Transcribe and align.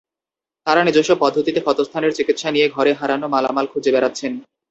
তাঁরা 0.67 0.81
নিজস্ব 0.83 1.11
পদ্ধতিতে 1.19 1.59
ক্ষতস্থানের 1.61 2.15
চিকিৎসা 2.17 2.49
নিয়ে 2.51 2.67
ঘরের 2.69 2.95
হারানো 3.01 3.27
মালামাল 3.27 3.65
খুঁজে 3.71 3.91
বেড়াচ্ছেন। 3.95 4.31